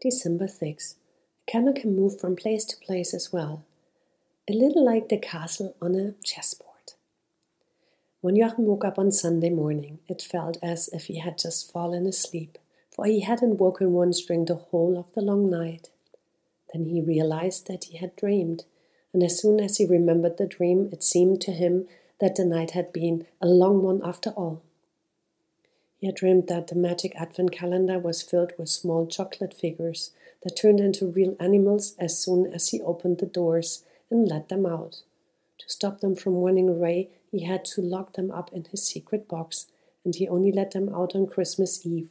December 0.00 0.46
6. 0.46 0.94
A 1.48 1.50
camel 1.50 1.72
can 1.72 1.96
move 1.96 2.20
from 2.20 2.36
place 2.36 2.64
to 2.66 2.76
place 2.76 3.12
as 3.12 3.32
well, 3.32 3.64
a 4.48 4.52
little 4.52 4.84
like 4.84 5.08
the 5.08 5.18
castle 5.18 5.74
on 5.82 5.96
a 5.96 6.12
chessboard. 6.22 6.92
When 8.20 8.36
Joachim 8.36 8.66
woke 8.66 8.84
up 8.84 8.96
on 8.96 9.10
Sunday 9.10 9.50
morning, 9.50 9.98
it 10.06 10.22
felt 10.22 10.56
as 10.62 10.88
if 10.92 11.06
he 11.06 11.18
had 11.18 11.36
just 11.36 11.72
fallen 11.72 12.06
asleep, 12.06 12.58
for 12.92 13.06
he 13.06 13.22
hadn't 13.22 13.58
woken 13.58 13.92
once 13.92 14.24
during 14.24 14.44
the 14.44 14.54
whole 14.54 14.96
of 14.96 15.12
the 15.14 15.20
long 15.20 15.50
night. 15.50 15.90
Then 16.72 16.84
he 16.84 17.00
realized 17.00 17.66
that 17.66 17.84
he 17.84 17.96
had 17.96 18.14
dreamed, 18.14 18.66
and 19.12 19.24
as 19.24 19.40
soon 19.42 19.58
as 19.58 19.78
he 19.78 19.84
remembered 19.84 20.36
the 20.36 20.46
dream, 20.46 20.90
it 20.92 21.02
seemed 21.02 21.40
to 21.40 21.50
him 21.50 21.88
that 22.20 22.36
the 22.36 22.44
night 22.44 22.70
had 22.70 22.92
been 22.92 23.26
a 23.42 23.48
long 23.48 23.82
one 23.82 24.00
after 24.04 24.30
all. 24.30 24.62
He 26.00 26.06
had 26.06 26.14
dreamed 26.14 26.46
that 26.46 26.68
the 26.68 26.76
magic 26.76 27.14
advent 27.16 27.52
calendar 27.52 27.98
was 27.98 28.22
filled 28.22 28.52
with 28.56 28.68
small 28.68 29.06
chocolate 29.06 29.52
figures 29.52 30.12
that 30.42 30.56
turned 30.56 30.78
into 30.78 31.06
real 31.06 31.36
animals 31.40 31.94
as 31.98 32.16
soon 32.16 32.52
as 32.52 32.68
he 32.68 32.80
opened 32.80 33.18
the 33.18 33.26
doors 33.26 33.84
and 34.10 34.28
let 34.28 34.48
them 34.48 34.64
out. 34.64 35.02
To 35.58 35.68
stop 35.68 36.00
them 36.00 36.14
from 36.14 36.36
running 36.36 36.68
away, 36.68 37.08
he 37.32 37.44
had 37.44 37.64
to 37.66 37.82
lock 37.82 38.12
them 38.12 38.30
up 38.30 38.52
in 38.52 38.64
his 38.70 38.86
secret 38.86 39.28
box, 39.28 39.66
and 40.04 40.14
he 40.14 40.28
only 40.28 40.52
let 40.52 40.70
them 40.70 40.88
out 40.94 41.16
on 41.16 41.26
Christmas 41.26 41.84
Eve. 41.84 42.08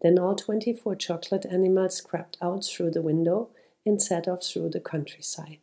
Then 0.00 0.18
all 0.18 0.36
twenty 0.36 0.72
four 0.72 0.94
chocolate 0.94 1.44
animals 1.44 2.00
crept 2.00 2.38
out 2.40 2.64
through 2.64 2.92
the 2.92 3.02
window 3.02 3.48
and 3.84 4.00
set 4.00 4.28
off 4.28 4.44
through 4.44 4.70
the 4.70 4.80
countryside. 4.80 5.58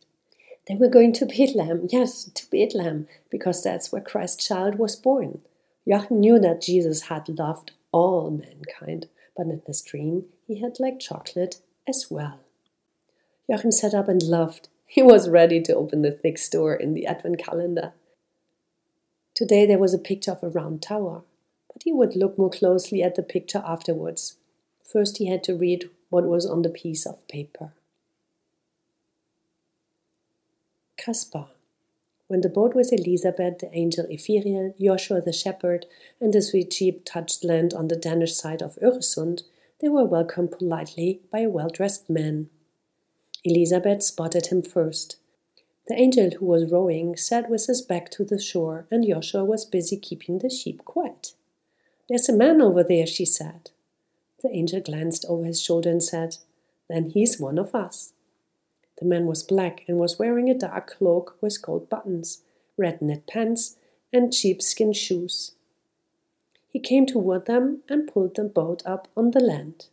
They 0.68 0.76
were 0.76 0.88
going 0.88 1.14
to 1.14 1.26
Bethlehem, 1.26 1.88
yes, 1.90 2.24
to 2.24 2.50
Bethlehem, 2.50 3.08
because 3.30 3.62
that's 3.62 3.90
where 3.90 4.02
Christ's 4.02 4.46
child 4.46 4.74
was 4.74 4.94
born. 4.96 5.40
Joachim 5.88 6.20
knew 6.20 6.38
that 6.38 6.60
Jesus 6.60 7.04
had 7.04 7.30
loved 7.30 7.72
all 7.92 8.30
mankind, 8.30 9.06
but 9.34 9.46
in 9.46 9.62
his 9.66 9.80
dream 9.80 10.26
he 10.46 10.60
had 10.60 10.78
liked 10.78 11.00
chocolate 11.00 11.62
as 11.88 12.08
well. 12.10 12.40
Joachim 13.48 13.70
sat 13.72 13.94
up 13.94 14.06
and 14.06 14.22
laughed. 14.22 14.68
He 14.86 15.02
was 15.02 15.30
ready 15.30 15.62
to 15.62 15.74
open 15.74 16.02
the 16.02 16.10
thick 16.10 16.36
store 16.36 16.74
in 16.74 16.92
the 16.92 17.06
Advent 17.06 17.38
calendar. 17.38 17.94
Today 19.34 19.64
there 19.64 19.78
was 19.78 19.94
a 19.94 19.98
picture 19.98 20.32
of 20.32 20.42
a 20.42 20.50
round 20.50 20.82
tower, 20.82 21.22
but 21.72 21.84
he 21.84 21.92
would 21.92 22.14
look 22.14 22.36
more 22.36 22.50
closely 22.50 23.02
at 23.02 23.14
the 23.14 23.22
picture 23.22 23.62
afterwards. 23.64 24.36
First, 24.84 25.16
he 25.16 25.28
had 25.28 25.42
to 25.44 25.56
read 25.56 25.88
what 26.10 26.24
was 26.24 26.44
on 26.44 26.60
the 26.60 26.68
piece 26.68 27.06
of 27.06 27.26
paper. 27.28 27.72
Caspar. 30.98 31.46
When 32.28 32.42
the 32.42 32.50
boat 32.50 32.74
with 32.74 32.92
Elizabeth, 32.92 33.58
the 33.58 33.74
angel 33.74 34.06
Ephiriel, 34.06 34.74
Joshua 34.78 35.22
the 35.22 35.32
shepherd, 35.32 35.86
and 36.20 36.32
the 36.32 36.42
sweet 36.42 36.72
sheep 36.72 37.04
touched 37.04 37.42
land 37.42 37.72
on 37.72 37.88
the 37.88 37.96
Danish 37.96 38.34
side 38.34 38.62
of 38.62 38.76
Öresund, 38.76 39.44
they 39.80 39.88
were 39.88 40.04
welcomed 40.04 40.52
politely 40.52 41.22
by 41.32 41.40
a 41.40 41.48
well 41.48 41.70
dressed 41.70 42.10
man. 42.10 42.50
Elizabeth 43.44 44.02
spotted 44.02 44.48
him 44.48 44.60
first. 44.60 45.16
The 45.86 45.98
angel 45.98 46.30
who 46.32 46.44
was 46.44 46.70
rowing 46.70 47.16
sat 47.16 47.48
with 47.48 47.66
his 47.66 47.80
back 47.80 48.10
to 48.10 48.24
the 48.24 48.38
shore, 48.38 48.86
and 48.90 49.06
Joshua 49.06 49.42
was 49.42 49.64
busy 49.64 49.96
keeping 49.96 50.38
the 50.38 50.50
sheep 50.50 50.84
quiet. 50.84 51.32
There's 52.10 52.28
a 52.28 52.36
man 52.36 52.60
over 52.60 52.84
there, 52.84 53.06
she 53.06 53.24
said. 53.24 53.70
The 54.42 54.50
angel 54.50 54.80
glanced 54.80 55.24
over 55.28 55.44
his 55.44 55.62
shoulder 55.62 55.88
and 55.88 56.02
said, 56.02 56.36
Then 56.90 57.10
he's 57.10 57.40
one 57.40 57.58
of 57.58 57.74
us. 57.74 58.12
The 58.98 59.04
man 59.04 59.26
was 59.26 59.44
black 59.44 59.84
and 59.86 59.98
was 59.98 60.18
wearing 60.18 60.50
a 60.50 60.58
dark 60.58 60.96
cloak 60.98 61.36
with 61.40 61.62
gold 61.62 61.88
buttons, 61.88 62.42
red 62.76 63.00
knit 63.00 63.26
pants, 63.26 63.76
and 64.12 64.34
sheepskin 64.34 64.92
shoes. 64.92 65.52
He 66.68 66.80
came 66.80 67.06
toward 67.06 67.46
them 67.46 67.82
and 67.88 68.12
pulled 68.12 68.34
them 68.34 68.48
both 68.48 68.84
up 68.86 69.08
on 69.16 69.30
the 69.30 69.40
land. 69.40 69.86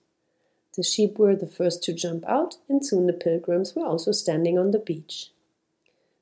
The 0.76 0.84
sheep 0.84 1.20
were 1.20 1.36
the 1.36 1.48
first 1.48 1.84
to 1.84 1.94
jump 1.94 2.26
out, 2.28 2.58
and 2.68 2.86
soon 2.86 3.06
the 3.06 3.14
pilgrims 3.14 3.76
were 3.76 3.86
also 3.86 4.12
standing 4.12 4.58
on 4.58 4.72
the 4.72 4.80
beach. 4.80 5.32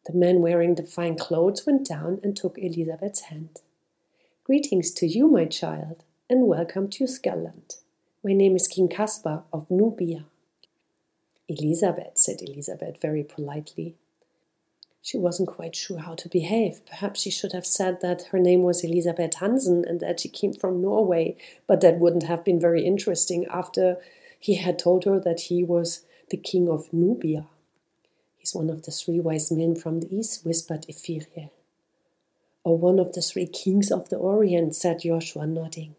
The 0.05 0.13
man 0.13 0.41
wearing 0.41 0.75
the 0.75 0.83
fine 0.83 1.17
clothes 1.17 1.65
went 1.65 1.87
down 1.87 2.19
and 2.21 2.35
took 2.35 2.57
Elizabeth's 2.57 3.21
hand. 3.21 3.61
Greetings 4.43 4.91
to 4.91 5.07
you, 5.07 5.29
my 5.29 5.45
child, 5.45 6.03
and 6.29 6.47
welcome 6.47 6.89
to 6.89 7.07
Scotland. 7.07 7.75
My 8.23 8.33
name 8.33 8.55
is 8.57 8.67
King 8.67 8.89
Caspar 8.89 9.43
of 9.53 9.71
Nubia. 9.71 10.25
Elizabeth, 11.47 12.17
said 12.17 12.41
Elizabeth 12.41 13.01
very 13.01 13.23
politely. 13.23 13.95
She 15.01 15.17
wasn't 15.17 15.49
quite 15.49 15.75
sure 15.75 15.99
how 15.99 16.15
to 16.15 16.29
behave. 16.29 16.85
Perhaps 16.85 17.21
she 17.21 17.29
should 17.29 17.51
have 17.51 17.65
said 17.65 17.99
that 18.01 18.23
her 18.31 18.39
name 18.39 18.63
was 18.63 18.83
Elizabeth 18.83 19.35
Hansen 19.35 19.83
and 19.85 19.99
that 19.99 20.21
she 20.21 20.29
came 20.29 20.53
from 20.53 20.81
Norway, 20.81 21.35
but 21.67 21.81
that 21.81 21.99
wouldn't 21.99 22.23
have 22.23 22.45
been 22.45 22.59
very 22.59 22.85
interesting 22.85 23.45
after 23.47 23.97
he 24.39 24.55
had 24.55 24.79
told 24.79 25.03
her 25.03 25.19
that 25.19 25.41
he 25.41 25.63
was 25.63 26.05
the 26.29 26.37
king 26.37 26.69
of 26.69 26.91
Nubia. 26.93 27.47
He's 28.37 28.55
one 28.55 28.69
of 28.69 28.83
the 28.83 28.91
three 28.91 29.19
wise 29.19 29.51
men 29.51 29.75
from 29.75 29.99
the 29.99 30.15
east, 30.15 30.45
whispered 30.45 30.85
Ephiriel. 30.89 31.49
Or 32.65 32.73
oh, 32.73 32.75
one 32.75 32.99
of 32.99 33.11
the 33.11 33.21
three 33.21 33.47
kings 33.47 33.91
of 33.91 34.07
the 34.07 34.15
Orient, 34.15 34.73
said 34.73 35.01
Joshua, 35.01 35.45
nodding. 35.45 35.95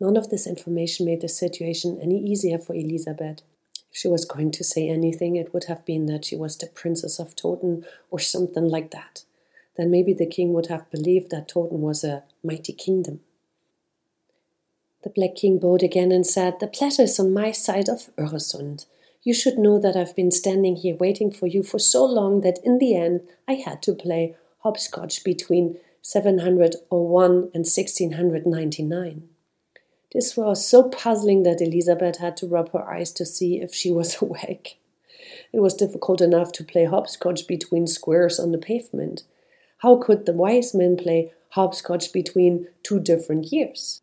None 0.00 0.16
of 0.16 0.30
this 0.30 0.46
information 0.46 1.06
made 1.06 1.20
the 1.20 1.28
situation 1.28 2.00
any 2.02 2.18
easier 2.18 2.58
for 2.58 2.74
Elizabeth. 2.74 3.42
If 3.90 3.98
she 3.98 4.08
was 4.08 4.24
going 4.24 4.50
to 4.52 4.64
say 4.64 4.88
anything, 4.88 5.36
it 5.36 5.52
would 5.52 5.64
have 5.64 5.84
been 5.84 6.06
that 6.06 6.24
she 6.24 6.36
was 6.36 6.56
the 6.56 6.66
Princess 6.66 7.18
of 7.18 7.34
Toten 7.34 7.84
or 8.10 8.18
something 8.18 8.68
like 8.68 8.90
that. 8.90 9.24
Then 9.76 9.90
maybe 9.90 10.12
the 10.12 10.26
king 10.26 10.52
would 10.52 10.66
have 10.66 10.90
believed 10.90 11.30
that 11.30 11.48
Toten 11.48 11.78
was 11.78 12.04
a 12.04 12.22
mighty 12.44 12.72
kingdom. 12.72 13.20
The 15.02 15.10
Black 15.10 15.34
King 15.34 15.58
bowed 15.58 15.82
again 15.82 16.12
and 16.12 16.26
said, 16.26 16.60
The 16.60 16.66
platter 16.66 17.04
is 17.04 17.18
on 17.18 17.32
my 17.32 17.52
side 17.52 17.88
of 17.88 18.14
Öresund. 18.16 18.84
You 19.22 19.32
should 19.32 19.58
know 19.58 19.78
that 19.78 19.96
I've 19.96 20.14
been 20.14 20.30
standing 20.30 20.76
here 20.76 20.94
waiting 20.94 21.30
for 21.30 21.46
you 21.46 21.62
for 21.62 21.78
so 21.78 22.04
long 22.04 22.42
that 22.42 22.58
in 22.62 22.76
the 22.78 22.94
end 22.94 23.22
I 23.48 23.54
had 23.54 23.82
to 23.84 23.94
play 23.94 24.36
hopscotch 24.58 25.24
between 25.24 25.78
701 26.02 27.30
and 27.30 27.64
1699. 27.64 29.29
This 30.12 30.36
was 30.36 30.66
so 30.66 30.88
puzzling 30.88 31.44
that 31.44 31.60
Elizabeth 31.60 32.18
had 32.18 32.36
to 32.38 32.46
rub 32.48 32.72
her 32.72 32.82
eyes 32.82 33.12
to 33.12 33.24
see 33.24 33.60
if 33.60 33.72
she 33.72 33.92
was 33.92 34.16
awake. 34.22 34.80
It 35.52 35.60
was 35.60 35.74
difficult 35.74 36.20
enough 36.20 36.52
to 36.52 36.64
play 36.64 36.84
hopscotch 36.84 37.46
between 37.46 37.86
squares 37.86 38.40
on 38.40 38.50
the 38.52 38.58
pavement. 38.58 39.22
How 39.78 39.96
could 39.96 40.26
the 40.26 40.32
wise 40.32 40.74
man 40.74 40.96
play 40.96 41.32
hopscotch 41.50 42.12
between 42.12 42.66
two 42.82 43.00
different 43.00 43.52
years? 43.52 44.02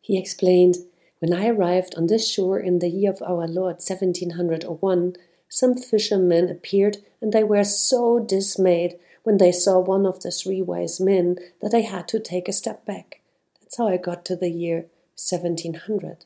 He 0.00 0.18
explained, 0.18 0.76
When 1.20 1.32
I 1.32 1.48
arrived 1.48 1.94
on 1.96 2.06
this 2.06 2.28
shore 2.28 2.58
in 2.58 2.80
the 2.80 2.88
year 2.88 3.10
of 3.10 3.22
our 3.22 3.46
Lord 3.46 3.76
1701, 3.76 5.14
some 5.48 5.74
fishermen 5.74 6.48
appeared, 6.48 6.98
and 7.20 7.32
they 7.32 7.44
were 7.44 7.64
so 7.64 8.18
dismayed 8.18 8.98
when 9.22 9.38
they 9.38 9.52
saw 9.52 9.78
one 9.78 10.06
of 10.06 10.22
the 10.22 10.30
three 10.30 10.62
wise 10.62 11.00
men 11.00 11.36
that 11.60 11.74
I 11.74 11.80
had 11.80 12.08
to 12.08 12.20
take 12.20 12.48
a 12.48 12.52
step 12.52 12.84
back. 12.84 13.20
That's 13.60 13.76
how 13.76 13.88
I 13.88 13.96
got 13.96 14.24
to 14.26 14.36
the 14.36 14.50
year 14.50 14.86
1700. 15.20 16.24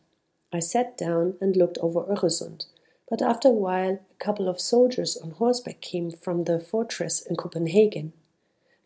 I 0.53 0.60
sat 0.60 0.97
down 0.97 1.34
and 1.41 1.56
looked 1.56 1.78
over 1.78 2.05
Öresund, 2.05 2.66
but 3.10 3.21
after 3.21 3.49
a 3.49 3.53
while 3.53 3.94
a 3.94 4.25
couple 4.25 4.49
of 4.49 4.60
soldiers 4.60 5.16
on 5.16 5.32
horseback 5.32 5.81
came 5.81 6.12
from 6.12 6.44
the 6.44 6.60
fortress 6.60 7.21
in 7.21 7.34
Copenhagen. 7.34 8.12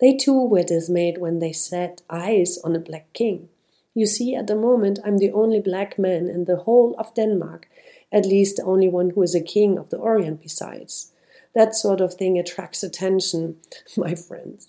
They 0.00 0.16
too 0.16 0.46
were 0.46 0.62
dismayed 0.62 1.18
when 1.18 1.40
they 1.40 1.52
set 1.52 2.02
eyes 2.08 2.58
on 2.64 2.74
a 2.74 2.80
black 2.80 3.12
king. 3.12 3.50
You 3.94 4.06
see, 4.06 4.34
at 4.34 4.46
the 4.46 4.56
moment 4.56 4.98
I'm 5.04 5.18
the 5.18 5.32
only 5.32 5.60
black 5.60 5.98
man 5.98 6.28
in 6.28 6.46
the 6.46 6.56
whole 6.56 6.94
of 6.98 7.14
Denmark, 7.14 7.68
at 8.10 8.24
least 8.24 8.56
the 8.56 8.64
only 8.64 8.88
one 8.88 9.10
who 9.10 9.22
is 9.22 9.34
a 9.34 9.42
king 9.42 9.78
of 9.78 9.90
the 9.90 9.98
Orient 9.98 10.40
besides. 10.40 11.12
That 11.54 11.74
sort 11.74 12.00
of 12.00 12.14
thing 12.14 12.38
attracts 12.38 12.82
attention, 12.82 13.56
my 13.96 14.14
friends. 14.14 14.68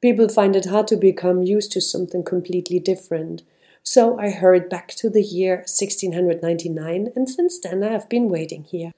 People 0.00 0.28
find 0.28 0.54
it 0.54 0.66
hard 0.66 0.86
to 0.88 0.96
become 0.96 1.42
used 1.42 1.72
to 1.72 1.80
something 1.80 2.22
completely 2.22 2.78
different, 2.78 3.42
so 3.86 4.18
I 4.18 4.30
hurried 4.30 4.70
back 4.70 4.88
to 4.96 5.10
the 5.10 5.22
year 5.22 5.56
1699, 5.56 7.12
and 7.14 7.28
since 7.28 7.60
then 7.60 7.84
I 7.84 7.92
have 7.92 8.08
been 8.08 8.30
waiting 8.30 8.64
here. 8.64 8.92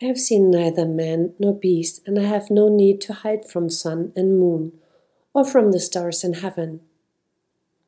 I 0.00 0.06
have 0.06 0.18
seen 0.18 0.50
neither 0.50 0.86
man 0.86 1.34
nor 1.38 1.54
beast, 1.54 2.00
and 2.06 2.18
I 2.18 2.22
have 2.22 2.50
no 2.50 2.70
need 2.70 3.02
to 3.02 3.12
hide 3.12 3.44
from 3.44 3.68
sun 3.68 4.14
and 4.16 4.38
moon, 4.38 4.72
or 5.34 5.44
from 5.44 5.72
the 5.72 5.80
stars 5.80 6.24
in 6.24 6.34
heaven. 6.34 6.80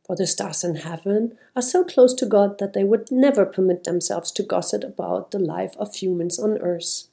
For 0.04 0.14
the 0.14 0.26
stars 0.26 0.62
in 0.62 0.76
heaven 0.76 1.38
are 1.56 1.62
so 1.62 1.82
close 1.82 2.12
to 2.14 2.26
God 2.26 2.58
that 2.58 2.74
they 2.74 2.84
would 2.84 3.10
never 3.10 3.46
permit 3.46 3.84
themselves 3.84 4.30
to 4.32 4.42
gossip 4.42 4.84
about 4.84 5.30
the 5.30 5.38
life 5.38 5.74
of 5.78 5.94
humans 5.94 6.38
on 6.38 6.58
earth. 6.58 7.08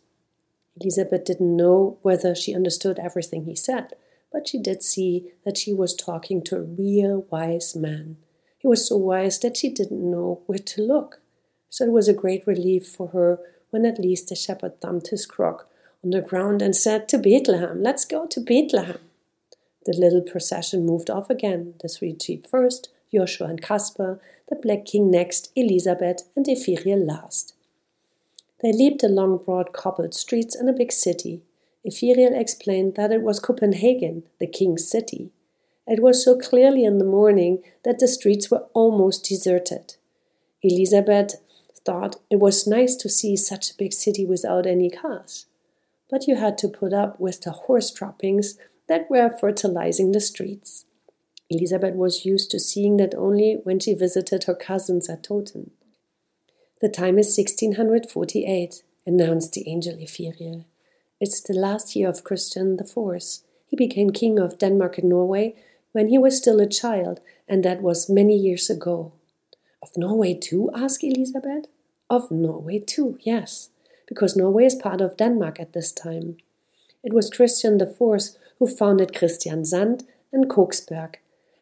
Elizabeth 0.82 1.24
didn't 1.24 1.56
know 1.56 2.00
whether 2.02 2.36
she 2.36 2.54
understood 2.54 3.00
everything 3.00 3.46
he 3.46 3.56
said, 3.56 3.94
but 4.30 4.50
she 4.50 4.60
did 4.60 4.84
see 4.84 5.32
that 5.46 5.58
she 5.58 5.74
was 5.74 5.96
talking 5.96 6.44
to 6.44 6.58
a 6.58 6.62
real 6.62 7.26
wise 7.30 7.74
man 7.74 8.18
he 8.58 8.68
was 8.68 8.88
so 8.88 8.98
wise 8.98 9.40
that 9.40 9.58
she 9.58 9.70
didn't 9.70 10.10
know 10.12 10.42
where 10.46 10.58
to 10.58 10.82
look. 10.82 11.22
So 11.70 11.86
it 11.86 11.92
was 11.92 12.08
a 12.08 12.14
great 12.14 12.46
relief 12.48 12.88
for 12.88 13.10
her 13.10 13.40
when 13.70 13.86
at 13.86 14.00
least 14.00 14.30
the 14.30 14.36
shepherd 14.36 14.82
thumped 14.82 15.10
his 15.10 15.26
crock 15.26 15.70
on 16.04 16.12
the 16.12 16.22
ground 16.22 16.62
and 16.62 16.76
said, 16.76 17.08
To 17.10 17.18
Bethlehem, 17.18 17.84
let's 17.84 18.06
go 18.06 18.26
to 18.28 18.40
Bethlehem. 18.40 19.00
The 19.86 19.94
little 19.98 20.22
procession 20.22 20.86
moved 20.86 21.10
off 21.10 21.30
again, 21.30 21.76
the 21.82 21.88
three 21.88 22.18
sheep 22.22 22.48
first, 22.48 22.90
Joshua 23.14 23.48
and 23.48 23.62
Caspar, 23.62 24.20
the 24.50 24.56
Black 24.56 24.86
King 24.86 25.12
next, 25.12 25.52
Elizabeth, 25.56 26.30
and 26.36 26.46
Ephiriel 26.46 27.06
last. 27.06 27.54
They 28.62 28.74
leaped 28.74 29.04
along 29.04 29.44
broad 29.46 29.72
cobbled 29.72 30.14
streets 30.14 30.56
in 30.60 30.68
a 30.68 30.74
big 30.74 30.92
city. 30.92 31.42
Ephiriel 31.86 32.38
explained 32.38 32.96
that 32.96 33.12
it 33.12 33.22
was 33.22 33.40
Copenhagen, 33.40 34.24
the 34.40 34.48
king's 34.48 34.90
city. 34.90 35.32
It 35.88 36.02
was 36.02 36.24
so 36.24 36.38
clearly 36.38 36.84
in 36.84 36.98
the 36.98 37.06
morning 37.06 37.64
that 37.84 38.00
the 38.00 38.08
streets 38.10 38.52
were 38.52 38.66
almost 38.74 39.24
deserted. 39.24 39.96
Elizabeth 40.62 41.36
thought 41.86 42.18
it 42.30 42.40
was 42.40 42.68
nice 42.68 42.96
to 42.98 43.10
see 43.10 43.38
such 43.38 43.72
a 43.72 43.78
big 43.78 43.94
city 43.94 44.26
without 44.26 44.66
any 44.66 44.90
cars. 44.90 45.46
But 46.10 46.28
you 46.28 46.36
had 46.36 46.58
to 46.60 46.68
put 46.68 46.92
up 46.92 47.20
with 47.20 47.42
the 47.42 47.52
horse 47.52 47.90
droppings 47.92 48.58
that 48.90 49.10
were 49.10 49.38
fertilizing 49.40 50.12
the 50.12 50.20
streets. 50.20 50.86
Elizabeth 51.50 51.96
was 51.96 52.26
used 52.26 52.52
to 52.52 52.60
seeing 52.60 52.98
that 52.98 53.16
only 53.16 53.60
when 53.64 53.80
she 53.80 53.94
visited 53.94 54.44
her 54.44 54.56
cousins 54.56 55.10
at 55.10 55.24
Toten. 55.24 55.72
The 56.82 56.90
time 56.90 57.18
is 57.18 57.38
1648, 57.38 58.84
announced 59.06 59.54
the 59.54 59.68
angel 59.70 59.96
Ephiriel. 59.96 60.66
It's 61.22 61.42
the 61.42 61.54
last 61.54 61.96
year 61.96 62.10
of 62.10 62.26
Christian 62.26 62.78
IV. 62.78 63.24
He 63.66 63.76
became 63.78 64.12
king 64.12 64.38
of 64.40 64.60
Denmark 64.60 64.98
and 64.98 65.10
Norway 65.10 65.56
when 65.98 66.10
he 66.10 66.18
was 66.20 66.38
still 66.38 66.60
a 66.60 66.68
child, 66.68 67.20
and 67.48 67.66
that 67.66 67.82
was 67.82 68.08
many 68.08 68.36
years 68.36 68.70
ago. 68.70 69.14
Of 69.82 69.98
Norway 69.98 70.36
too? 70.36 70.70
asked 70.76 71.04
Elizabeth. 71.04 71.66
Of 72.08 72.30
Norway 72.30 72.78
too, 72.78 73.18
yes, 73.22 73.70
because 74.06 74.36
Norway 74.36 74.66
is 74.66 74.76
part 74.76 75.02
of 75.02 75.18
Denmark 75.18 75.60
at 75.60 75.74
this 75.74 75.92
time. 75.92 76.38
It 77.04 77.14
was 77.14 77.32
Christian 77.32 77.82
IV 77.82 77.98
who 78.60 78.68
founded 78.68 79.14
Kristiansand 79.14 80.06
and 80.32 80.48
Kongsberg, 80.48 81.16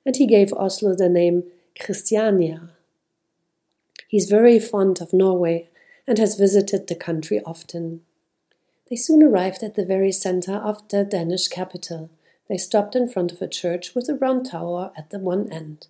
and 0.05 0.17
he 0.17 0.27
gave 0.27 0.51
Oslo 0.51 0.93
the 0.93 1.07
name 1.07 1.43
Christiania. 1.79 2.71
He's 4.09 4.29
very 4.29 4.59
fond 4.59 4.99
of 4.99 5.13
Norway 5.13 5.69
and 6.05 6.17
has 6.17 6.35
visited 6.35 6.87
the 6.87 6.95
country 6.95 7.39
often. 7.45 8.01
They 8.89 8.97
soon 8.97 9.23
arrived 9.23 9.63
at 9.63 9.75
the 9.75 9.85
very 9.85 10.11
center 10.11 10.55
of 10.55 10.85
the 10.89 11.05
Danish 11.05 11.47
capital. 11.47 12.09
They 12.47 12.57
stopped 12.57 12.95
in 12.95 13.07
front 13.07 13.31
of 13.31 13.41
a 13.41 13.47
church 13.47 13.95
with 13.95 14.07
a 14.07 14.15
round 14.15 14.45
tower 14.45 14.91
at 14.95 15.09
the 15.09 15.19
one 15.19 15.51
end. 15.51 15.87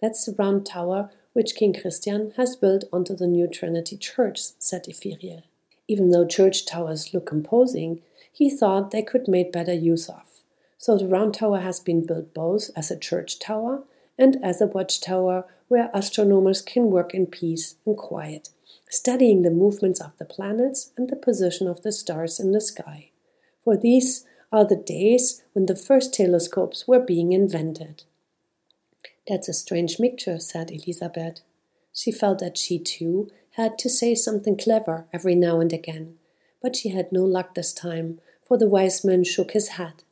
That's 0.00 0.24
the 0.24 0.34
round 0.38 0.64
tower 0.64 1.10
which 1.34 1.54
King 1.54 1.74
Christian 1.74 2.32
has 2.36 2.56
built 2.56 2.84
onto 2.92 3.14
the 3.14 3.26
new 3.26 3.46
Trinity 3.46 3.96
Church, 3.96 4.40
said 4.58 4.84
Ephiriel. 4.84 5.42
Even 5.86 6.10
though 6.10 6.26
church 6.26 6.66
towers 6.66 7.12
look 7.12 7.30
imposing, 7.30 8.02
he 8.32 8.50
thought 8.50 8.90
they 8.90 9.02
could 9.02 9.28
make 9.28 9.52
better 9.52 9.72
use 9.74 10.08
of. 10.08 10.42
So 10.78 10.96
the 10.96 11.06
round 11.08 11.34
tower 11.34 11.60
has 11.60 11.80
been 11.80 12.06
built 12.06 12.32
both 12.32 12.70
as 12.76 12.90
a 12.90 12.98
church 12.98 13.38
tower 13.38 13.82
and 14.16 14.36
as 14.42 14.60
a 14.60 14.66
watchtower 14.66 15.44
where 15.68 15.90
astronomers 15.92 16.62
can 16.62 16.90
work 16.90 17.14
in 17.14 17.26
peace 17.26 17.74
and 17.84 17.96
quiet, 17.96 18.50
studying 18.88 19.42
the 19.42 19.50
movements 19.50 20.00
of 20.00 20.16
the 20.18 20.24
planets 20.24 20.92
and 20.96 21.08
the 21.08 21.16
position 21.16 21.66
of 21.66 21.82
the 21.82 21.92
stars 21.92 22.40
in 22.40 22.52
the 22.52 22.60
sky. 22.60 23.10
For 23.64 23.76
these 23.76 24.24
are 24.50 24.64
the 24.64 24.76
days 24.76 25.42
when 25.52 25.66
the 25.66 25.76
first 25.76 26.14
telescopes 26.14 26.88
were 26.88 27.00
being 27.00 27.32
invented. 27.32 28.04
That's 29.26 29.48
a 29.48 29.52
strange 29.52 29.98
mixture, 29.98 30.38
said 30.38 30.70
Elizabeth. 30.70 31.40
She 31.92 32.12
felt 32.12 32.38
that 32.38 32.56
she, 32.56 32.78
too, 32.78 33.30
had 33.52 33.78
to 33.78 33.90
say 33.90 34.14
something 34.14 34.56
clever 34.56 35.06
every 35.12 35.34
now 35.34 35.60
and 35.60 35.72
again, 35.72 36.14
but 36.62 36.76
she 36.76 36.90
had 36.90 37.12
no 37.12 37.24
luck 37.24 37.54
this 37.54 37.72
time, 37.72 38.20
for 38.46 38.56
the 38.56 38.68
wise 38.68 39.04
man 39.04 39.24
shook 39.24 39.50
his 39.50 39.68
head. 39.70 40.04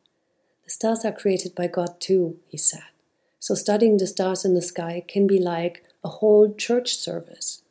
The 0.65 0.71
stars 0.71 1.05
are 1.05 1.12
created 1.12 1.55
by 1.55 1.69
God 1.69 2.00
too, 2.00 2.38
he 2.49 2.59
said. 2.59 2.83
So 3.38 3.55
studying 3.55 3.97
the 3.97 4.06
stars 4.06 4.44
in 4.44 4.55
the 4.55 4.62
sky 4.62 5.05
can 5.06 5.27
be 5.27 5.38
like 5.38 5.85
a 6.03 6.09
whole 6.09 6.53
church 6.53 6.97
service. 6.97 7.62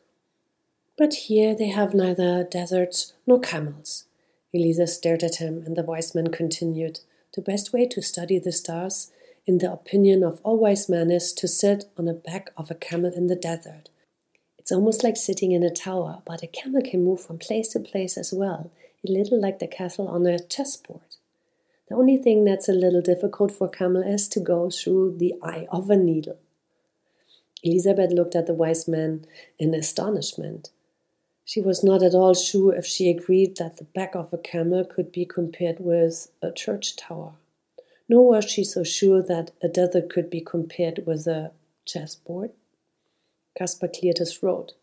But 0.98 1.14
here 1.14 1.54
they 1.54 1.68
have 1.68 1.94
neither 1.94 2.44
deserts 2.44 3.14
nor 3.28 3.40
camels. 3.40 4.06
Elisa 4.56 4.88
stared 4.88 5.24
at 5.24 5.36
him, 5.36 5.64
and 5.66 5.76
the 5.76 5.84
wise 5.84 6.16
man 6.16 6.28
continued, 6.32 7.02
The 7.34 7.42
best 7.42 7.74
way 7.74 7.86
to 7.88 8.02
study 8.02 8.40
the 8.40 8.52
stars, 8.52 9.12
in 9.46 9.58
the 9.58 9.72
opinion 9.72 10.24
of 10.24 10.40
all 10.44 10.58
wise 10.58 10.88
men, 10.88 11.12
is 11.12 11.34
to 11.34 11.48
sit 11.48 11.86
on 11.98 12.06
the 12.06 12.14
back 12.14 12.52
of 12.56 12.72
a 12.72 12.76
camel 12.76 13.12
in 13.14 13.28
the 13.28 13.36
desert. 13.36 13.90
It's 14.58 14.72
almost 14.72 15.04
like 15.04 15.18
sitting 15.18 15.52
in 15.52 15.64
a 15.64 15.70
tower, 15.70 16.22
but 16.26 16.42
a 16.42 16.48
camel 16.48 16.82
can 16.82 17.04
move 17.04 17.22
from 17.22 17.38
place 17.38 17.68
to 17.74 17.80
place 17.80 18.18
as 18.18 18.34
well, 18.34 18.72
a 19.08 19.12
little 19.12 19.40
like 19.40 19.60
the 19.60 19.68
castle 19.68 20.08
on 20.08 20.26
a 20.26 20.40
chessboard. 20.40 21.18
The 21.88 21.96
only 21.96 22.18
thing 22.18 22.46
that's 22.46 22.68
a 22.68 22.74
little 22.74 23.02
difficult 23.02 23.52
for 23.52 23.68
a 23.68 23.70
Camel 23.70 24.02
is 24.02 24.28
to 24.30 24.40
go 24.40 24.70
through 24.72 25.18
the 25.18 25.36
eye 25.44 25.68
of 25.72 25.90
a 25.90 25.96
needle. 25.96 26.40
Elizabeth 27.64 28.12
looked 28.12 28.36
at 28.36 28.48
the 28.48 28.54
wise 28.54 28.88
man 28.88 29.26
in 29.60 29.74
astonishment. 29.76 30.72
She 31.46 31.62
was 31.62 31.84
not 31.84 32.04
at 32.04 32.14
all 32.14 32.34
sure 32.34 32.76
if 32.76 32.86
she 32.86 33.10
agreed 33.10 33.56
that 33.58 33.78
the 33.78 33.86
back 33.86 34.16
of 34.16 34.34
a 34.34 34.38
camel 34.38 34.84
could 34.84 35.12
be 35.12 35.26
compared 35.26 35.80
with 35.80 36.28
a 36.42 36.52
church 36.52 36.96
tower. 36.96 37.36
Nor 38.10 38.28
was 38.28 38.46
she 38.46 38.64
so 38.64 38.84
sure 38.84 39.22
that 39.22 39.52
a 39.62 39.70
desert 39.70 40.10
could 40.10 40.30
be 40.30 40.42
compared 40.42 41.06
with 41.06 41.26
a 41.28 41.52
chessboard. 41.86 42.52
Caspar 43.58 43.88
cleared 43.88 44.18
his 44.18 44.36
throat. 44.36 44.74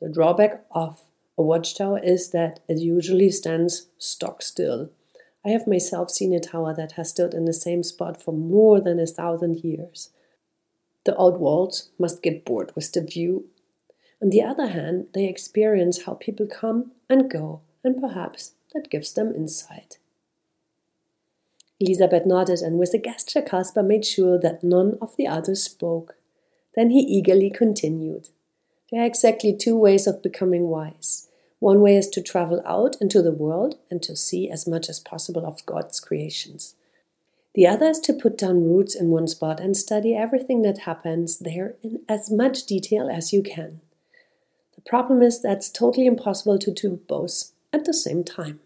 The 0.00 0.08
drawback 0.08 0.64
of 0.70 1.02
a 1.36 1.42
watchtower 1.42 1.98
is 1.98 2.30
that 2.30 2.60
it 2.68 2.78
usually 2.78 3.30
stands 3.30 3.88
stock 3.98 4.40
still 4.40 4.90
I 5.44 5.50
have 5.50 5.66
myself 5.66 6.10
seen 6.10 6.34
a 6.34 6.40
tower 6.40 6.74
that 6.74 6.92
has 6.92 7.10
stood 7.10 7.32
in 7.32 7.46
the 7.46 7.54
same 7.54 7.82
spot 7.82 8.22
for 8.22 8.32
more 8.32 8.80
than 8.80 9.00
a 9.00 9.06
thousand 9.06 9.64
years. 9.64 10.10
The 11.04 11.16
old 11.16 11.40
walls 11.40 11.90
must 11.98 12.22
get 12.22 12.44
bored 12.44 12.72
with 12.74 12.92
the 12.92 13.00
view. 13.00 13.46
On 14.22 14.30
the 14.30 14.42
other 14.42 14.68
hand, 14.68 15.06
they 15.14 15.26
experience 15.26 16.04
how 16.04 16.14
people 16.14 16.46
come 16.46 16.92
and 17.08 17.30
go, 17.30 17.62
and 17.82 18.00
perhaps 18.00 18.52
that 18.74 18.90
gives 18.90 19.12
them 19.12 19.34
insight. 19.34 19.98
Elizabeth 21.80 22.26
nodded, 22.26 22.60
and 22.60 22.78
with 22.78 22.92
a 22.92 22.98
gesture, 22.98 23.40
Caspar 23.40 23.82
made 23.82 24.04
sure 24.04 24.38
that 24.38 24.62
none 24.62 24.98
of 25.00 25.16
the 25.16 25.26
others 25.26 25.62
spoke. 25.62 26.16
Then 26.76 26.90
he 26.90 27.00
eagerly 27.00 27.48
continued. 27.48 28.28
There 28.90 29.00
are 29.00 29.06
exactly 29.06 29.56
two 29.56 29.76
ways 29.76 30.06
of 30.06 30.22
becoming 30.22 30.68
wise. 30.68 31.28
One 31.58 31.80
way 31.80 31.96
is 31.96 32.08
to 32.10 32.22
travel 32.22 32.62
out 32.66 32.96
into 33.00 33.22
the 33.22 33.32
world 33.32 33.78
and 33.90 34.02
to 34.02 34.16
see 34.16 34.50
as 34.50 34.66
much 34.66 34.88
as 34.90 35.00
possible 35.00 35.46
of 35.46 35.64
God's 35.64 36.00
creations. 36.00 36.74
The 37.54 37.66
other 37.66 37.86
is 37.86 38.00
to 38.00 38.12
put 38.12 38.38
down 38.38 38.64
roots 38.64 38.94
in 38.94 39.10
one 39.10 39.26
spot 39.26 39.60
and 39.60 39.76
study 39.76 40.14
everything 40.14 40.62
that 40.62 40.80
happens 40.80 41.38
there 41.38 41.76
in 41.82 42.00
as 42.08 42.30
much 42.30 42.66
detail 42.66 43.08
as 43.08 43.32
you 43.32 43.42
can. 43.42 43.80
The 44.82 44.88
problem 44.88 45.20
is 45.20 45.42
that's 45.42 45.68
totally 45.68 46.06
impossible 46.06 46.58
to 46.58 46.70
do 46.70 47.00
both 47.06 47.52
at 47.70 47.84
the 47.84 47.92
same 47.92 48.24
time. 48.24 48.60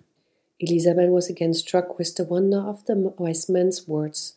Elizabeth 0.61 1.11
was 1.11 1.29
again 1.29 1.55
struck 1.55 1.99
with 1.99 2.15
the 2.15 2.23
wonder 2.23 2.61
of 2.61 2.85
the 2.87 2.95
wise 2.95 3.49
man's 3.49 3.89
words. 3.89 4.35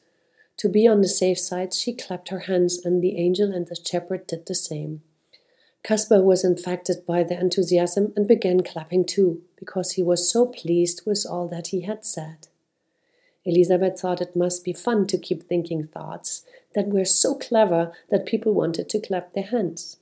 To 0.57 0.69
be 0.69 0.87
on 0.87 1.01
the 1.01 1.07
safe 1.07 1.37
side, 1.37 1.75
she 1.75 1.93
clapped 1.93 2.29
her 2.29 2.39
hands, 2.39 2.83
and 2.83 2.99
the 2.99 3.17
angel 3.17 3.53
and 3.53 3.67
the 3.67 3.75
shepherd 3.75 4.25
did 4.25 4.47
the 4.47 4.55
same. 4.55 5.03
Caspar 5.83 6.23
was 6.23 6.43
infected 6.43 7.05
by 7.05 7.21
the 7.23 7.39
enthusiasm 7.39 8.11
and 8.15 8.27
began 8.27 8.63
clapping 8.63 9.05
too, 9.05 9.43
because 9.55 9.91
he 9.91 10.01
was 10.01 10.31
so 10.31 10.47
pleased 10.47 11.03
with 11.05 11.27
all 11.29 11.47
that 11.47 11.67
he 11.67 11.81
had 11.81 12.03
said. 12.03 12.47
Elizabeth 13.45 13.99
thought 13.99 14.19
it 14.19 14.35
must 14.35 14.63
be 14.63 14.73
fun 14.73 15.05
to 15.07 15.17
keep 15.19 15.43
thinking 15.43 15.83
thoughts 15.83 16.43
that 16.73 16.87
were 16.87 17.05
so 17.05 17.35
clever 17.35 17.93
that 18.09 18.25
people 18.25 18.55
wanted 18.55 18.89
to 18.89 18.99
clap 18.99 19.33
their 19.33 19.45
hands. 19.45 19.96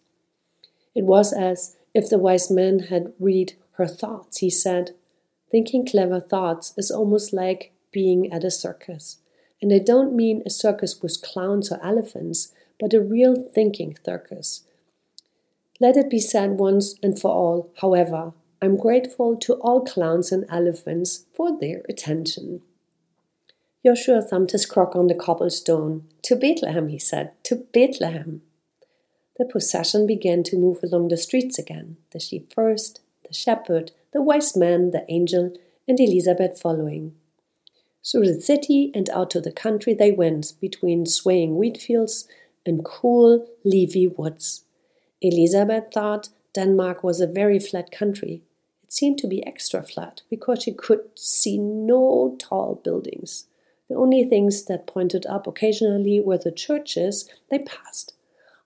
It 0.96 1.04
was 1.04 1.34
as 1.34 1.76
if 1.94 2.10
the 2.10 2.18
wise 2.18 2.50
man 2.50 2.80
had 2.80 3.14
read 3.20 3.54
her 3.74 3.88
thoughts. 3.88 4.38
He 4.38 4.50
said, 4.50 4.96
Thinking 5.52 5.86
clever 5.86 6.20
thoughts 6.20 6.74
is 6.78 6.90
almost 6.90 7.34
like 7.34 7.72
being 7.92 8.32
at 8.32 8.44
a 8.44 8.52
circus. 8.52 9.18
And 9.62 9.72
I 9.74 9.80
don't 9.80 10.16
mean 10.16 10.42
a 10.46 10.50
circus 10.50 11.02
with 11.02 11.22
clowns 11.22 11.72
or 11.72 11.80
elephants, 11.84 12.54
but 12.80 12.94
a 12.94 13.02
real 13.02 13.36
thinking 13.36 13.98
circus 14.04 14.64
let 15.80 15.98
it 15.98 16.10
be 16.10 16.20
said 16.20 16.52
once 16.52 16.96
and 17.04 17.20
for 17.20 17.32
all, 17.32 17.70
however, 17.82 18.34
I'm 18.62 18.78
grateful 18.78 19.36
to 19.38 19.54
all 19.56 19.84
clowns 19.84 20.32
and 20.32 20.46
elephants 20.50 21.26
for 21.34 21.58
their 21.60 21.82
attention. 21.90 22.62
Joshua 23.86 24.22
thumped 24.22 24.52
his 24.52 24.66
crock 24.66 24.96
on 24.96 25.08
the 25.08 25.14
cobblestone. 25.14 26.08
To 26.24 26.36
Bethlehem, 26.36 26.88
he 26.88 26.98
said, 26.98 27.32
to 27.44 27.56
Bethlehem. 27.74 28.42
The 29.38 29.46
procession 29.46 30.08
began 30.08 30.44
to 30.44 30.58
move 30.58 30.80
along 30.82 31.10
the 31.10 31.18
streets 31.18 31.60
again, 31.60 31.98
the 32.12 32.20
sheep 32.20 32.54
first, 32.54 33.02
the 33.28 33.34
shepherd, 33.34 33.92
the 34.14 34.22
wise 34.22 34.56
man, 34.56 34.92
the 34.92 35.06
angel, 35.12 35.54
and 35.88 36.00
Elizabeth 36.00 36.60
following. 36.62 37.16
Through 38.10 38.28
the 38.28 38.42
city 38.42 38.92
and 38.94 39.10
out 39.10 39.32
to 39.32 39.42
the 39.42 39.52
country 39.52 39.94
they 39.94 40.12
went, 40.12 40.54
between 40.62 41.06
swaying 41.06 41.58
wheat 41.58 41.78
fields 41.78 42.28
and 42.66 42.86
cool, 42.86 43.48
leafy 43.64 44.08
woods. 44.08 44.64
Elizabeth 45.22 45.86
thought 45.94 46.30
Denmark 46.54 47.04
was 47.04 47.20
a 47.20 47.28
very 47.28 47.60
flat 47.60 47.92
country. 47.92 48.44
It 48.84 48.94
seemed 48.94 49.18
to 49.20 49.28
be 49.28 49.46
extra 49.46 49.84
flat 49.84 50.22
because 50.30 50.64
she 50.64 50.72
could 50.72 51.02
see 51.16 51.58
no 51.58 52.36
tall 52.40 52.76
buildings. 52.76 53.48
The 53.90 53.96
only 53.96 54.24
things 54.24 54.66
that 54.66 54.88
pointed 54.88 55.26
up 55.26 55.46
occasionally 55.46 56.20
were 56.22 56.38
the 56.38 56.52
churches 56.52 57.30
they 57.50 57.60
passed. 57.60 58.14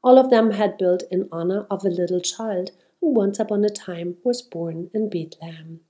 All 0.03 0.17
of 0.17 0.29
them 0.29 0.51
had 0.51 0.77
built 0.77 1.03
in 1.11 1.27
honor 1.31 1.65
of 1.69 1.83
a 1.83 1.89
little 1.89 2.21
child 2.21 2.71
who 2.99 3.09
once 3.09 3.39
upon 3.39 3.65
a 3.65 3.69
time 3.69 4.17
was 4.23 4.41
born 4.41 4.89
in 4.93 5.09
Bethlehem. 5.09 5.81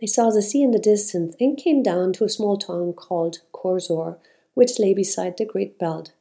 They 0.00 0.06
saw 0.06 0.30
the 0.30 0.42
sea 0.42 0.62
in 0.62 0.72
the 0.72 0.78
distance 0.78 1.34
and 1.40 1.56
came 1.56 1.82
down 1.82 2.12
to 2.14 2.24
a 2.24 2.28
small 2.28 2.58
town 2.58 2.92
called 2.92 3.40
Korsor, 3.52 4.18
which 4.54 4.78
lay 4.78 4.92
beside 4.94 5.36
the 5.36 5.44
Great 5.44 5.78
Belt, 5.78 6.12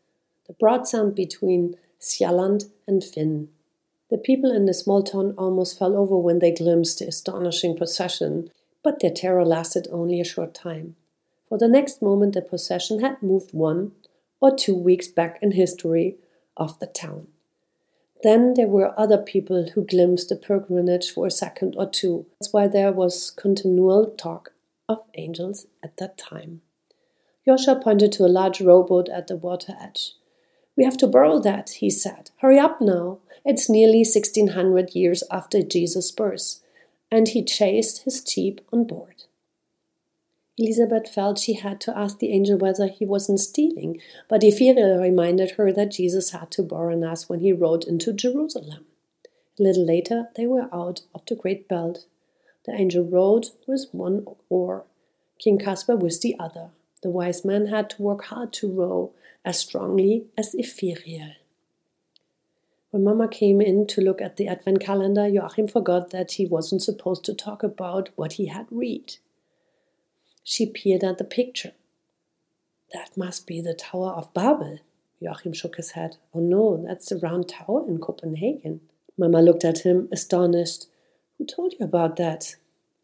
the 0.48 0.53
broad 0.53 0.88
sound 0.88 1.15
between 1.15 1.75
Sjaland 2.00 2.70
and 2.88 3.01
Fyn. 3.01 3.48
The 4.10 4.18
people 4.18 4.51
in 4.51 4.65
the 4.65 4.74
small 4.74 5.03
town 5.03 5.34
almost 5.38 5.80
fell 5.80 5.98
over 5.98 6.18
when 6.18 6.39
they 6.39 6.51
glimpsed 6.51 7.00
the 7.00 7.08
astonishing 7.08 7.75
procession, 7.75 8.51
but 8.84 9.00
their 9.00 9.12
terror 9.12 9.46
lasted 9.46 9.88
only 9.91 10.20
a 10.20 10.25
short 10.25 10.53
time. 10.53 10.96
For 11.48 11.58
the 11.58 11.68
next 11.68 12.01
moment, 12.01 12.34
the 12.34 12.41
procession 12.41 13.01
had 13.01 13.22
moved 13.22 13.53
one 13.53 13.91
or 14.39 14.56
two 14.56 14.75
weeks 14.75 15.08
back 15.08 15.39
in 15.41 15.51
history 15.51 16.18
of 16.58 16.79
the 16.79 16.88
town. 16.88 17.27
Then 18.24 18.53
there 18.53 18.67
were 18.67 19.00
other 19.00 19.17
people 19.17 19.70
who 19.74 19.86
glimpsed 19.86 20.29
the 20.29 20.36
pilgrimage 20.36 21.10
for 21.10 21.25
a 21.25 21.31
second 21.31 21.75
or 21.77 21.89
two. 21.89 22.27
That's 22.39 22.53
why 22.53 22.67
there 22.67 22.91
was 22.91 23.31
continual 23.31 24.12
talk 24.12 24.53
of 24.88 25.00
angels 25.15 25.65
at 25.84 25.98
that 25.98 26.17
time. 26.17 26.62
Joshua 27.46 27.79
pointed 27.81 28.12
to 28.13 28.25
a 28.25 28.27
large 28.27 28.62
rowboat 28.62 29.10
at 29.10 29.27
the 29.27 29.36
water 29.36 29.75
edge. 29.81 30.13
We 30.77 30.84
have 30.84 30.98
to 30.98 31.08
borrow 31.08 31.39
that, 31.39 31.72
he 31.72 31.89
said. 31.89 32.29
Hurry 32.38 32.60
up 32.60 32.79
now. 32.79 33.20
It's 33.43 33.70
nearly 33.70 34.00
1600 34.00 34.93
years 34.93 35.24
after 35.31 35.63
Jesus' 35.63 36.12
birth. 36.12 36.60
And 37.12 37.27
he 37.27 37.43
chased 37.43 38.03
his 38.03 38.24
sheep 38.27 38.62
on 38.72 38.86
board. 38.86 39.20
Elizabeth 40.58 41.08
felt 41.08 41.39
she 41.39 41.53
had 41.53 41.79
to 41.81 41.98
ask 41.98 42.20
the 42.20 42.31
angel 42.31 42.58
whether 42.58 42.88
he 42.88 43.05
wasn't 43.05 43.39
stealing, 43.39 44.01
but 44.27 44.41
Ephiriel 44.41 45.01
reminded 45.01 45.51
her 45.51 45.72
that 45.72 45.91
Jesus 45.91 46.31
had 46.31 46.51
to 46.51 46.67
ass 47.03 47.29
when 47.29 47.39
he 47.39 47.53
rode 47.53 47.86
into 47.86 48.12
Jerusalem. 48.12 48.86
A 49.60 49.63
little 49.63 49.86
later, 49.86 50.27
they 50.36 50.46
were 50.46 50.70
out 50.74 51.01
of 51.15 51.25
the 51.25 51.36
Great 51.36 51.67
Belt. 51.67 52.05
The 52.65 52.74
angel 52.74 53.03
rowed 53.03 53.48
with 53.65 53.88
one 53.91 54.25
oar, 54.50 54.86
King 55.39 55.58
Caspar 55.58 55.96
with 55.96 56.22
the 56.22 56.36
other. 56.38 56.72
The 57.01 57.10
wise 57.10 57.46
man 57.46 57.67
had 57.67 57.89
to 57.91 58.01
work 58.01 58.25
hard 58.25 58.53
to 58.53 58.72
row 58.72 59.13
as 59.43 59.60
strongly 59.60 60.25
as 60.38 60.53
Ephiriel. 60.53 61.36
When 62.91 63.05
Mama 63.05 63.29
came 63.29 63.62
in 63.62 63.88
to 63.88 64.01
look 64.01 64.22
at 64.22 64.36
the 64.36 64.50
advent 64.50 64.81
calendar, 64.81 65.27
Joachim 65.27 65.67
forgot 65.67 66.10
that 66.10 66.34
he 66.34 66.46
wasn't 66.46 66.84
supposed 66.84 67.24
to 67.25 67.34
talk 67.34 67.63
about 67.63 68.10
what 68.15 68.34
he 68.34 68.48
had 68.48 68.67
read. 68.70 69.15
She 70.43 70.65
peered 70.65 71.03
at 71.03 71.17
the 71.17 71.24
picture. 71.24 71.74
That 72.93 73.15
must 73.15 73.48
be 73.48 73.62
the 73.62 73.74
Tower 73.74 74.12
of 74.12 74.33
Babel. 74.33 74.79
Joachim 75.19 75.53
shook 75.53 75.75
his 75.75 75.91
head. 75.91 76.17
Oh 76.33 76.39
no, 76.39 76.83
that's 76.86 77.10
the 77.10 77.17
round 77.17 77.48
tower 77.48 77.88
in 77.88 78.00
Copenhagen. 78.00 78.81
Mamma 79.17 79.41
looked 79.41 79.63
at 79.63 79.79
him, 79.79 80.10
astonished. 80.12 80.88
Who 81.38 81.45
told 81.45 81.74
you 81.74 81.86
about 81.86 82.15
that? 82.17 82.55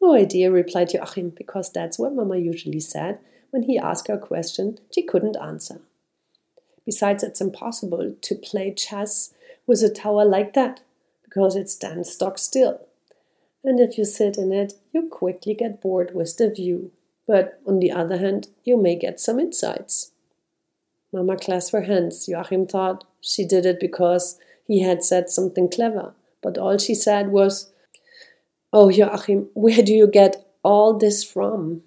No 0.01 0.15
idea, 0.15 0.51
replied 0.51 0.94
Joachim, 0.94 1.29
because 1.29 1.72
that's 1.72 2.00
what 2.00 2.13
Mamma 2.13 2.38
usually 2.38 2.79
said 2.79 3.20
when 3.51 3.63
he 3.63 3.77
asked 3.77 4.08
her 4.08 4.15
a 4.15 4.20
question 4.20 4.79
she 4.94 5.03
couldn't 5.03 5.38
answer. 5.38 5.79
Besides, 6.86 7.24
it's 7.24 7.41
impossible 7.41 8.15
to 8.20 8.36
play 8.36 8.74
chess 8.74 9.34
with 9.65 9.84
a 9.84 9.89
tower 9.89 10.25
like 10.25 10.53
that, 10.53 10.82
because 11.24 11.56
it 11.56 11.70
stands 11.70 12.12
stock 12.12 12.38
still. 12.38 12.82
And 13.63 13.79
if 13.79 13.98
you 13.98 14.06
sit 14.06 14.38
in 14.38 14.51
it, 14.51 14.74
you 14.91 15.08
quickly 15.08 15.53
get 15.53 15.82
bored 15.82 16.15
with 16.15 16.38
the 16.38 16.50
view. 16.50 16.91
But 17.27 17.60
on 17.67 17.79
the 17.79 17.91
other 17.91 18.17
hand, 18.17 18.48
you 18.63 18.81
may 18.81 18.96
get 18.96 19.19
some 19.19 19.39
insights. 19.39 20.12
Mama 21.12 21.38
clasped 21.38 21.74
her 21.74 21.81
hands. 21.81 22.27
Joachim 22.27 22.65
thought 22.65 23.03
she 23.22 23.46
did 23.46 23.65
it 23.65 23.79
because 23.79 24.39
he 24.65 24.81
had 24.81 25.03
said 25.03 25.29
something 25.29 25.69
clever, 25.69 26.13
but 26.41 26.57
all 26.57 26.77
she 26.77 26.96
said 26.96 27.29
was, 27.29 27.72
Oh, 28.74 28.89
Joachim, 28.89 29.50
where 29.53 29.81
do 29.81 29.93
you 29.93 30.07
get 30.07 30.46
all 30.63 30.93
this 30.93 31.24
from? 31.24 31.84